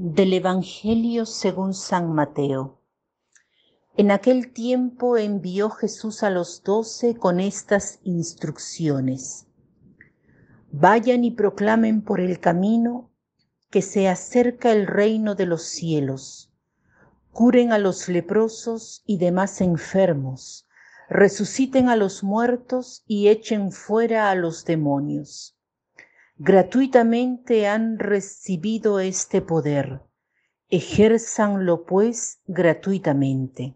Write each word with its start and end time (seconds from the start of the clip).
Del 0.00 0.32
Evangelio 0.32 1.26
según 1.26 1.74
San 1.74 2.12
Mateo. 2.12 2.78
En 3.96 4.12
aquel 4.12 4.52
tiempo 4.52 5.16
envió 5.16 5.70
Jesús 5.70 6.22
a 6.22 6.30
los 6.30 6.62
doce 6.62 7.16
con 7.16 7.40
estas 7.40 7.98
instrucciones. 8.04 9.48
Vayan 10.70 11.24
y 11.24 11.32
proclamen 11.32 12.02
por 12.02 12.20
el 12.20 12.38
camino 12.38 13.10
que 13.70 13.82
se 13.82 14.06
acerca 14.06 14.70
el 14.70 14.86
reino 14.86 15.34
de 15.34 15.46
los 15.46 15.64
cielos. 15.64 16.52
Curen 17.32 17.72
a 17.72 17.78
los 17.78 18.08
leprosos 18.08 19.02
y 19.04 19.18
demás 19.18 19.60
enfermos, 19.60 20.68
resuciten 21.08 21.88
a 21.88 21.96
los 21.96 22.22
muertos 22.22 23.02
y 23.08 23.26
echen 23.26 23.72
fuera 23.72 24.30
a 24.30 24.36
los 24.36 24.64
demonios 24.64 25.57
gratuitamente 26.38 27.66
han 27.66 27.98
recibido 27.98 29.00
este 29.00 29.42
poder. 29.42 30.02
Ejérzanlo 30.70 31.84
pues 31.84 32.40
gratuitamente. 32.46 33.74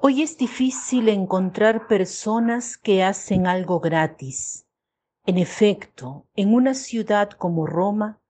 Hoy 0.00 0.22
es 0.22 0.36
difícil 0.36 1.08
encontrar 1.08 1.86
personas 1.86 2.76
que 2.76 3.04
hacen 3.04 3.46
algo 3.46 3.78
gratis. 3.78 4.66
En 5.26 5.38
efecto, 5.38 6.26
en 6.34 6.52
una 6.52 6.74
ciudad 6.74 7.30
como 7.30 7.64
Roma, 7.64 8.20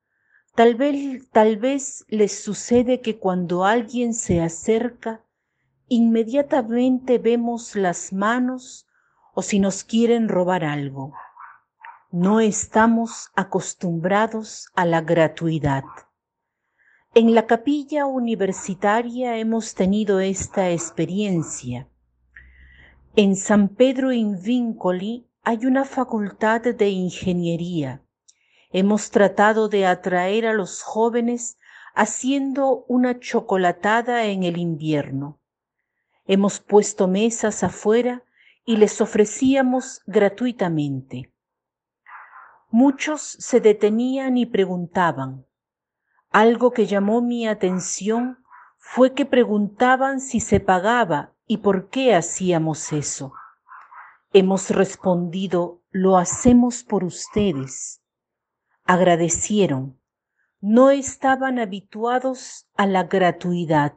tal 0.54 0.74
vez, 0.74 1.30
tal 1.30 1.56
vez 1.56 2.04
les 2.08 2.44
sucede 2.44 3.00
que 3.00 3.18
cuando 3.18 3.64
alguien 3.64 4.12
se 4.12 4.42
acerca, 4.42 5.24
inmediatamente 5.88 7.16
vemos 7.16 7.74
las 7.74 8.12
manos 8.12 8.86
o 9.34 9.42
si 9.42 9.58
nos 9.58 9.84
quieren 9.84 10.28
robar 10.28 10.64
algo. 10.64 11.12
No 12.10 12.40
estamos 12.40 13.30
acostumbrados 13.34 14.68
a 14.74 14.84
la 14.84 15.00
gratuidad. 15.00 15.84
En 17.14 17.34
la 17.34 17.46
capilla 17.46 18.06
universitaria 18.06 19.36
hemos 19.38 19.74
tenido 19.74 20.20
esta 20.20 20.70
experiencia. 20.70 21.88
En 23.16 23.36
San 23.36 23.68
Pedro 23.68 24.12
in 24.12 24.40
Vincoli 24.42 25.28
hay 25.42 25.66
una 25.66 25.84
facultad 25.84 26.62
de 26.62 26.88
ingeniería. 26.88 28.02
Hemos 28.70 29.10
tratado 29.10 29.68
de 29.68 29.86
atraer 29.86 30.46
a 30.46 30.54
los 30.54 30.82
jóvenes 30.82 31.58
haciendo 31.94 32.84
una 32.88 33.20
chocolatada 33.20 34.24
en 34.24 34.44
el 34.44 34.56
invierno. 34.56 35.38
Hemos 36.26 36.60
puesto 36.60 37.08
mesas 37.08 37.62
afuera 37.62 38.22
y 38.64 38.76
les 38.76 39.00
ofrecíamos 39.00 40.02
gratuitamente. 40.06 41.32
Muchos 42.70 43.22
se 43.22 43.60
detenían 43.60 44.36
y 44.36 44.46
preguntaban. 44.46 45.46
Algo 46.30 46.70
que 46.70 46.86
llamó 46.86 47.20
mi 47.20 47.46
atención 47.46 48.38
fue 48.78 49.12
que 49.12 49.26
preguntaban 49.26 50.20
si 50.20 50.40
se 50.40 50.60
pagaba 50.60 51.34
y 51.46 51.58
por 51.58 51.90
qué 51.90 52.14
hacíamos 52.14 52.92
eso. 52.92 53.34
Hemos 54.32 54.70
respondido, 54.70 55.82
lo 55.90 56.16
hacemos 56.16 56.82
por 56.82 57.04
ustedes. 57.04 58.02
Agradecieron. 58.84 60.00
No 60.60 60.90
estaban 60.90 61.58
habituados 61.58 62.66
a 62.76 62.86
la 62.86 63.04
gratuidad. 63.04 63.94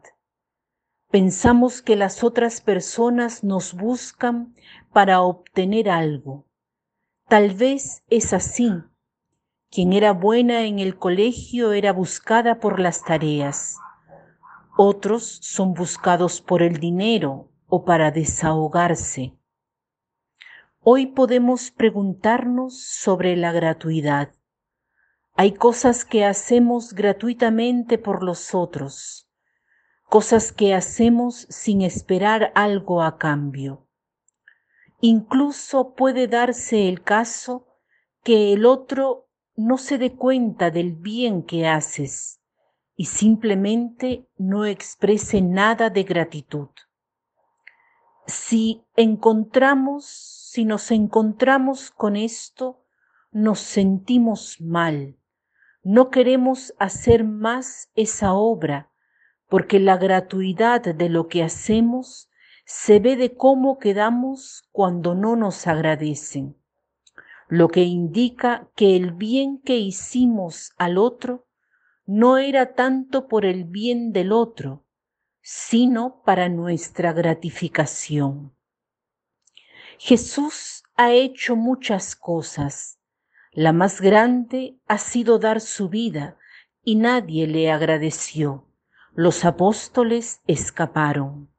Pensamos 1.16 1.82
que 1.82 1.96
las 1.96 2.26
otras 2.26 2.60
personas 2.60 3.42
nos 3.42 3.74
buscan 3.74 4.54
para 4.92 5.22
obtener 5.22 5.90
algo. 5.90 6.46
Tal 7.30 7.52
vez 7.52 8.04
es 8.10 8.34
así. 8.34 8.70
Quien 9.72 9.94
era 9.94 10.12
buena 10.12 10.64
en 10.64 10.80
el 10.80 10.98
colegio 10.98 11.72
era 11.72 11.94
buscada 11.94 12.60
por 12.60 12.82
las 12.82 13.02
tareas. 13.02 13.78
Otros 14.76 15.40
son 15.42 15.74
buscados 15.74 16.42
por 16.42 16.62
el 16.62 16.82
dinero 16.82 17.50
o 17.68 17.86
para 17.86 18.12
desahogarse. 18.12 19.38
Hoy 20.82 21.06
podemos 21.06 21.72
preguntarnos 21.72 22.78
sobre 22.78 23.38
la 23.38 23.54
gratuidad. 23.54 24.36
Hay 25.36 25.54
cosas 25.54 26.04
que 26.04 26.26
hacemos 26.26 26.92
gratuitamente 26.92 27.98
por 27.98 28.22
los 28.22 28.54
otros, 28.54 29.25
cosas 30.10 30.52
que 30.52 30.74
hacemos 30.74 31.48
sin 31.50 31.82
esperar 31.82 32.52
algo 32.56 33.02
a 33.02 33.18
cambio. 33.18 33.88
Incluso 35.02 35.94
puede 35.94 36.28
darse 36.28 36.88
el 36.88 37.02
caso 37.02 37.68
que 38.24 38.54
el 38.54 38.66
otro 38.66 39.28
no 39.56 39.78
se 39.78 39.98
dé 39.98 40.14
cuenta 40.14 40.72
del 40.72 40.94
bien 40.94 41.44
que 41.44 41.68
haces 41.68 42.42
y 42.96 43.06
simplemente 43.06 44.28
no 44.38 44.66
exprese 44.66 45.42
nada 45.42 45.90
de 45.90 46.04
gratitud. 46.04 46.70
Si 48.26 48.84
encontramos, 48.96 50.06
si 50.06 50.66
nos 50.66 50.92
encontramos 50.92 51.92
con 51.92 52.16
esto, 52.16 52.84
nos 53.32 53.60
sentimos 53.60 54.60
mal. 54.62 55.18
No 55.84 56.10
queremos 56.10 56.74
hacer 56.80 57.24
más 57.26 57.92
esa 57.96 58.34
obra 58.34 58.90
porque 59.56 59.80
la 59.80 59.96
gratuidad 59.96 60.82
de 60.82 61.08
lo 61.08 61.30
que 61.30 61.42
hacemos 61.42 62.30
se 62.66 63.00
ve 63.00 63.16
de 63.16 63.38
cómo 63.38 63.80
quedamos 63.80 64.68
cuando 64.74 65.16
no 65.16 65.38
nos 65.38 65.66
agradecen, 65.66 66.58
lo 67.48 67.70
que 67.70 67.84
indica 67.84 68.70
que 68.76 68.98
el 68.98 69.14
bien 69.14 69.62
que 69.62 69.78
hicimos 69.78 70.74
al 70.76 70.98
otro 70.98 71.48
no 72.06 72.38
era 72.38 72.74
tanto 72.74 73.30
por 73.30 73.46
el 73.46 73.64
bien 73.64 74.12
del 74.12 74.34
otro, 74.34 74.84
sino 75.42 76.22
para 76.26 76.50
nuestra 76.50 77.14
gratificación. 77.14 78.54
Jesús 79.98 80.84
ha 80.98 81.14
hecho 81.14 81.56
muchas 81.56 82.18
cosas. 82.18 83.00
La 83.54 83.72
más 83.72 84.02
grande 84.02 84.78
ha 84.88 84.98
sido 84.98 85.40
dar 85.40 85.62
su 85.62 85.88
vida 85.88 86.38
y 86.84 86.96
nadie 86.96 87.48
le 87.48 87.72
agradeció. 87.72 88.68
Los 89.18 89.46
apóstoles 89.46 90.42
escaparon. 90.46 91.50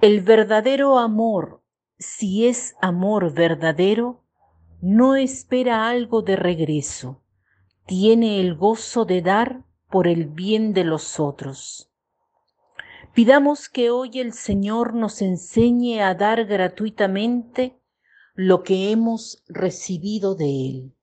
El 0.00 0.22
verdadero 0.22 0.98
amor, 0.98 1.62
si 2.00 2.48
es 2.48 2.74
amor 2.82 3.32
verdadero, 3.32 4.24
no 4.80 5.14
espera 5.14 5.88
algo 5.88 6.22
de 6.22 6.34
regreso, 6.34 7.22
tiene 7.86 8.40
el 8.40 8.56
gozo 8.56 9.04
de 9.04 9.22
dar 9.22 9.62
por 9.88 10.08
el 10.08 10.26
bien 10.26 10.74
de 10.74 10.82
los 10.82 11.20
otros. 11.20 11.92
Pidamos 13.14 13.68
que 13.68 13.90
hoy 13.90 14.18
el 14.18 14.32
Señor 14.32 14.94
nos 14.94 15.22
enseñe 15.22 16.00
a 16.02 16.12
dar 16.16 16.44
gratuitamente 16.46 17.80
lo 18.34 18.64
que 18.64 18.90
hemos 18.90 19.44
recibido 19.46 20.34
de 20.34 20.46
Él. 20.46 20.96